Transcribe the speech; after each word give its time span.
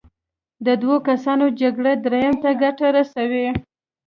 د 0.65 0.67
دوو 0.81 0.95
کسانو 1.09 1.45
جګړه 1.61 1.91
دریم 2.05 2.33
ته 2.43 2.49
ګټه 2.61 2.87
رسوي. 2.97 3.47